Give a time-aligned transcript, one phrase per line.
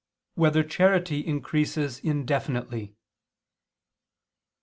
[0.33, 2.95] 7] Whether Charity Increases Indefinitely?